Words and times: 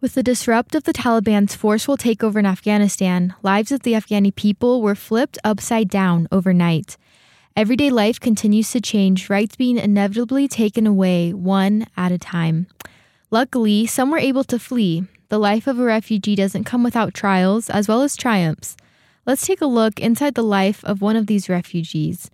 With 0.00 0.14
the 0.14 0.22
disrupt 0.22 0.76
of 0.76 0.84
the 0.84 0.92
Taliban's 0.92 1.56
forceful 1.56 1.96
takeover 1.96 2.36
in 2.36 2.46
Afghanistan, 2.46 3.34
lives 3.42 3.72
of 3.72 3.82
the 3.82 3.94
Afghani 3.94 4.32
people 4.32 4.80
were 4.80 4.94
flipped 4.94 5.38
upside 5.42 5.88
down 5.88 6.28
overnight. 6.30 6.96
Everyday 7.56 7.90
life 7.90 8.20
continues 8.20 8.70
to 8.70 8.80
change, 8.80 9.28
rights 9.28 9.56
being 9.56 9.76
inevitably 9.76 10.46
taken 10.46 10.86
away 10.86 11.32
one 11.32 11.84
at 11.96 12.12
a 12.12 12.18
time. 12.18 12.68
Luckily, 13.32 13.86
some 13.86 14.12
were 14.12 14.18
able 14.18 14.44
to 14.44 14.60
flee. 14.60 15.02
The 15.30 15.38
life 15.38 15.66
of 15.66 15.80
a 15.80 15.84
refugee 15.84 16.36
doesn't 16.36 16.62
come 16.62 16.84
without 16.84 17.12
trials 17.12 17.68
as 17.68 17.88
well 17.88 18.02
as 18.02 18.14
triumphs. 18.14 18.76
Let's 19.26 19.44
take 19.44 19.60
a 19.60 19.66
look 19.66 19.98
inside 19.98 20.36
the 20.36 20.44
life 20.44 20.84
of 20.84 21.02
one 21.02 21.16
of 21.16 21.26
these 21.26 21.48
refugees. 21.48 22.30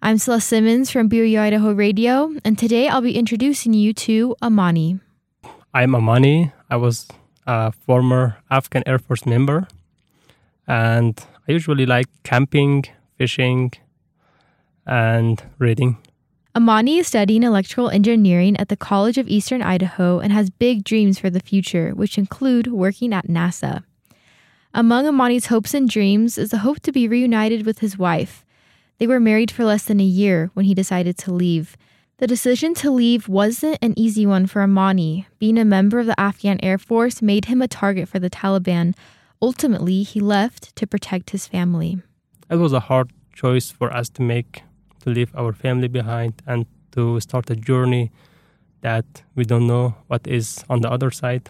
I'm 0.00 0.18
Celeste 0.18 0.46
Simmons 0.46 0.92
from 0.92 1.10
BYU 1.10 1.40
Idaho 1.40 1.72
Radio, 1.72 2.36
and 2.44 2.56
today 2.56 2.86
I'll 2.86 3.00
be 3.00 3.18
introducing 3.18 3.74
you 3.74 3.92
to 3.94 4.36
Amani. 4.40 5.00
I'm 5.74 5.96
Amani. 5.96 6.52
I 6.70 6.76
was 6.76 7.08
a 7.46 7.72
former 7.72 8.36
Afghan 8.48 8.84
Air 8.86 9.00
Force 9.00 9.26
member, 9.26 9.66
and 10.68 11.18
I 11.48 11.52
usually 11.52 11.84
like 11.84 12.06
camping, 12.22 12.84
fishing, 13.18 13.72
and 14.86 15.42
reading. 15.58 15.98
Amani 16.54 16.98
is 16.98 17.08
studying 17.08 17.42
electrical 17.42 17.90
engineering 17.90 18.56
at 18.56 18.68
the 18.68 18.76
College 18.76 19.18
of 19.18 19.28
Eastern 19.28 19.62
Idaho 19.62 20.20
and 20.20 20.32
has 20.32 20.50
big 20.50 20.84
dreams 20.84 21.18
for 21.18 21.28
the 21.28 21.40
future, 21.40 21.90
which 21.90 22.16
include 22.16 22.68
working 22.68 23.12
at 23.12 23.26
NASA. 23.26 23.82
Among 24.72 25.06
Amani's 25.06 25.46
hopes 25.46 25.74
and 25.74 25.88
dreams 25.88 26.38
is 26.38 26.50
the 26.50 26.58
hope 26.58 26.80
to 26.80 26.92
be 26.92 27.08
reunited 27.08 27.66
with 27.66 27.80
his 27.80 27.98
wife. 27.98 28.44
They 28.98 29.08
were 29.08 29.18
married 29.18 29.50
for 29.50 29.64
less 29.64 29.84
than 29.84 29.98
a 29.98 30.04
year 30.04 30.50
when 30.54 30.66
he 30.66 30.74
decided 30.74 31.18
to 31.18 31.32
leave. 31.32 31.76
The 32.20 32.26
decision 32.26 32.74
to 32.74 32.90
leave 32.90 33.30
wasn't 33.30 33.78
an 33.80 33.98
easy 33.98 34.26
one 34.26 34.46
for 34.46 34.60
Amani. 34.60 35.26
Being 35.38 35.56
a 35.56 35.64
member 35.64 36.00
of 36.00 36.04
the 36.04 36.20
Afghan 36.20 36.60
Air 36.62 36.76
Force 36.76 37.22
made 37.22 37.46
him 37.46 37.62
a 37.62 37.66
target 37.66 38.10
for 38.10 38.18
the 38.18 38.28
Taliban. 38.28 38.94
Ultimately, 39.40 40.02
he 40.02 40.20
left 40.20 40.76
to 40.76 40.86
protect 40.86 41.30
his 41.30 41.46
family. 41.46 42.02
It 42.50 42.56
was 42.56 42.74
a 42.74 42.80
hard 42.80 43.10
choice 43.32 43.70
for 43.70 43.90
us 43.90 44.10
to 44.10 44.22
make 44.22 44.62
to 45.00 45.08
leave 45.08 45.34
our 45.34 45.54
family 45.54 45.88
behind 45.88 46.42
and 46.46 46.66
to 46.92 47.18
start 47.20 47.48
a 47.48 47.56
journey 47.56 48.12
that 48.82 49.22
we 49.34 49.44
don't 49.46 49.66
know 49.66 49.94
what 50.08 50.26
is 50.26 50.62
on 50.68 50.82
the 50.82 50.90
other 50.90 51.10
side. 51.10 51.48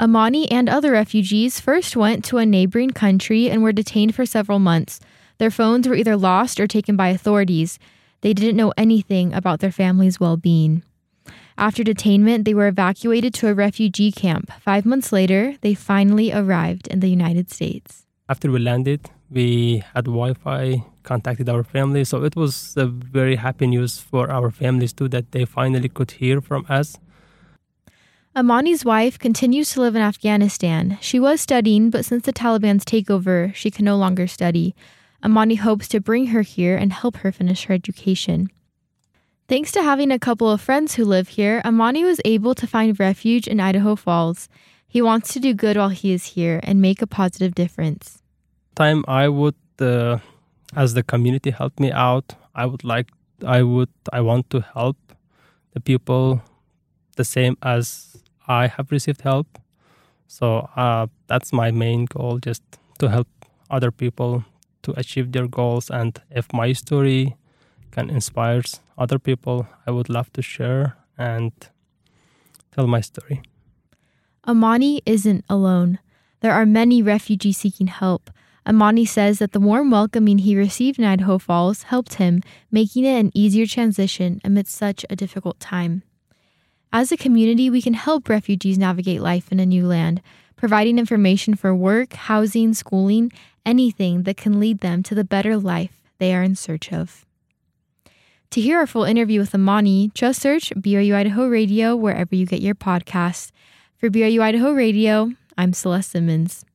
Amani 0.00 0.50
and 0.50 0.68
other 0.68 0.90
refugees 0.90 1.60
first 1.60 1.94
went 1.94 2.24
to 2.24 2.38
a 2.38 2.44
neighboring 2.44 2.90
country 2.90 3.48
and 3.48 3.62
were 3.62 3.70
detained 3.70 4.16
for 4.16 4.26
several 4.26 4.58
months. 4.58 4.98
Their 5.38 5.52
phones 5.52 5.86
were 5.86 5.94
either 5.94 6.16
lost 6.16 6.58
or 6.58 6.66
taken 6.66 6.96
by 6.96 7.10
authorities. 7.10 7.78
They 8.22 8.34
didn't 8.34 8.56
know 8.56 8.72
anything 8.76 9.32
about 9.32 9.60
their 9.60 9.72
family's 9.72 10.20
well 10.20 10.36
being. 10.36 10.82
After 11.56 11.82
detainment, 11.84 12.44
they 12.44 12.54
were 12.54 12.68
evacuated 12.68 13.34
to 13.34 13.48
a 13.48 13.54
refugee 13.54 14.12
camp. 14.12 14.50
Five 14.60 14.86
months 14.86 15.12
later, 15.12 15.56
they 15.60 15.74
finally 15.74 16.32
arrived 16.32 16.86
in 16.88 17.00
the 17.00 17.08
United 17.08 17.50
States. 17.50 18.06
After 18.28 18.50
we 18.50 18.58
landed, 18.60 19.10
we 19.30 19.82
had 19.94 20.04
Wi 20.06 20.34
Fi, 20.34 20.84
contacted 21.02 21.48
our 21.48 21.64
family. 21.64 22.04
So 22.04 22.24
it 22.24 22.36
was 22.36 22.74
a 22.76 22.86
very 22.86 23.36
happy 23.36 23.66
news 23.66 23.98
for 23.98 24.30
our 24.30 24.50
families 24.50 24.92
too 24.92 25.08
that 25.08 25.32
they 25.32 25.44
finally 25.44 25.88
could 25.88 26.12
hear 26.12 26.40
from 26.40 26.66
us. 26.68 26.98
Amani's 28.36 28.84
wife 28.84 29.18
continues 29.18 29.72
to 29.72 29.80
live 29.80 29.96
in 29.96 30.02
Afghanistan. 30.02 30.98
She 31.00 31.18
was 31.18 31.40
studying, 31.40 31.90
but 31.90 32.04
since 32.04 32.24
the 32.24 32.32
Taliban's 32.32 32.84
takeover, 32.84 33.52
she 33.54 33.70
can 33.70 33.84
no 33.84 33.96
longer 33.96 34.28
study. 34.28 34.74
Amani 35.22 35.56
hopes 35.56 35.88
to 35.88 36.00
bring 36.00 36.28
her 36.28 36.42
here 36.42 36.76
and 36.76 36.92
help 36.92 37.18
her 37.18 37.32
finish 37.32 37.64
her 37.64 37.74
education. 37.74 38.48
Thanks 39.48 39.72
to 39.72 39.82
having 39.82 40.12
a 40.12 40.18
couple 40.18 40.50
of 40.50 40.60
friends 40.60 40.94
who 40.94 41.04
live 41.04 41.28
here, 41.28 41.60
Amani 41.64 42.04
was 42.04 42.20
able 42.24 42.54
to 42.54 42.66
find 42.66 42.98
refuge 42.98 43.48
in 43.48 43.58
Idaho 43.58 43.96
Falls. 43.96 44.48
He 44.86 45.02
wants 45.02 45.32
to 45.32 45.40
do 45.40 45.54
good 45.54 45.76
while 45.76 45.88
he 45.88 46.12
is 46.12 46.24
here 46.34 46.60
and 46.62 46.80
make 46.80 47.02
a 47.02 47.06
positive 47.06 47.54
difference. 47.54 48.22
Time 48.76 49.04
I 49.08 49.28
would, 49.28 49.56
uh, 49.80 50.18
as 50.76 50.94
the 50.94 51.02
community 51.02 51.50
help 51.50 51.78
me 51.80 51.90
out, 51.90 52.34
I 52.54 52.66
would 52.66 52.84
like, 52.84 53.08
I 53.44 53.62
would, 53.62 53.90
I 54.12 54.20
want 54.20 54.50
to 54.50 54.60
help 54.60 54.96
the 55.74 55.80
people 55.80 56.42
the 57.16 57.24
same 57.24 57.56
as 57.62 58.16
I 58.46 58.68
have 58.68 58.90
received 58.90 59.22
help. 59.22 59.58
So 60.28 60.68
uh, 60.76 61.08
that's 61.26 61.52
my 61.52 61.70
main 61.70 62.04
goal, 62.04 62.38
just 62.38 62.62
to 63.00 63.08
help 63.08 63.28
other 63.68 63.90
people 63.90 64.44
to 64.82 64.98
achieve 64.98 65.32
their 65.32 65.46
goals. 65.46 65.90
And 65.90 66.20
if 66.30 66.52
my 66.52 66.72
story 66.72 67.36
can 67.90 68.10
inspire 68.10 68.62
other 68.96 69.18
people, 69.18 69.66
I 69.86 69.90
would 69.90 70.08
love 70.08 70.32
to 70.34 70.42
share 70.42 70.96
and 71.18 71.52
tell 72.72 72.86
my 72.86 73.00
story. 73.00 73.42
Amani 74.46 75.02
isn't 75.04 75.44
alone. 75.48 75.98
There 76.40 76.52
are 76.52 76.66
many 76.66 77.02
refugees 77.02 77.58
seeking 77.58 77.88
help. 77.88 78.30
Amani 78.66 79.04
says 79.04 79.38
that 79.38 79.52
the 79.52 79.60
warm 79.60 79.90
welcoming 79.90 80.38
he 80.38 80.56
received 80.56 80.98
in 80.98 81.04
Idaho 81.04 81.38
Falls 81.38 81.84
helped 81.84 82.14
him, 82.14 82.42
making 82.70 83.04
it 83.04 83.18
an 83.18 83.30
easier 83.34 83.66
transition 83.66 84.40
amidst 84.44 84.74
such 84.74 85.04
a 85.10 85.16
difficult 85.16 85.58
time. 85.60 86.02
As 86.92 87.12
a 87.12 87.16
community, 87.16 87.70
we 87.70 87.82
can 87.82 87.94
help 87.94 88.28
refugees 88.28 88.78
navigate 88.78 89.20
life 89.20 89.52
in 89.52 89.60
a 89.60 89.66
new 89.66 89.86
land, 89.86 90.20
providing 90.60 90.98
information 90.98 91.54
for 91.54 91.74
work, 91.74 92.12
housing, 92.12 92.74
schooling, 92.74 93.32
anything 93.64 94.24
that 94.24 94.36
can 94.36 94.60
lead 94.60 94.80
them 94.80 95.02
to 95.02 95.14
the 95.14 95.24
better 95.24 95.56
life 95.56 96.02
they 96.18 96.34
are 96.34 96.42
in 96.42 96.54
search 96.54 96.92
of. 96.92 97.24
To 98.50 98.60
hear 98.60 98.78
our 98.78 98.86
full 98.86 99.04
interview 99.04 99.40
with 99.40 99.54
Amani, 99.54 100.10
just 100.12 100.42
search 100.42 100.68
BYU 100.76 101.14
Idaho 101.14 101.48
Radio 101.48 101.96
wherever 101.96 102.34
you 102.34 102.44
get 102.44 102.60
your 102.60 102.74
podcasts. 102.74 103.52
For 103.96 104.10
BYU 104.10 104.42
Idaho 104.42 104.72
Radio, 104.72 105.32
I'm 105.56 105.72
Celeste 105.72 106.10
Simmons. 106.10 106.66